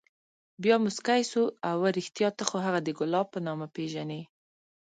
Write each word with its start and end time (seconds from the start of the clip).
بيا 0.63 0.75
موسكى 0.83 1.21
سو 1.31 1.43
اوه 1.69 1.87
رښتيا 1.97 2.29
ته 2.37 2.43
خو 2.49 2.57
هغه 2.65 2.79
د 2.83 2.89
ګلاب 2.99 3.27
په 3.33 3.39
نامه 3.47 3.67
پېژنې. 3.75 4.21